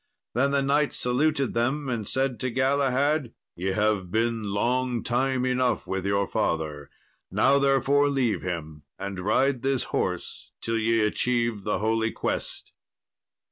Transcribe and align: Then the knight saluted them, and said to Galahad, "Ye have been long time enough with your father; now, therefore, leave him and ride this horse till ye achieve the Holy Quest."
Then 0.33 0.49
the 0.49 0.63
knight 0.63 0.95
saluted 0.95 1.53
them, 1.53 1.87
and 1.87 2.07
said 2.09 2.39
to 2.39 2.49
Galahad, 2.49 3.35
"Ye 3.55 3.73
have 3.73 4.09
been 4.09 4.45
long 4.45 5.03
time 5.03 5.45
enough 5.45 5.85
with 5.85 6.07
your 6.07 6.25
father; 6.25 6.89
now, 7.29 7.59
therefore, 7.59 8.09
leave 8.09 8.41
him 8.41 8.81
and 8.97 9.19
ride 9.19 9.61
this 9.61 9.83
horse 9.93 10.53
till 10.59 10.79
ye 10.79 11.01
achieve 11.01 11.61
the 11.65 11.77
Holy 11.77 12.11
Quest." 12.11 12.71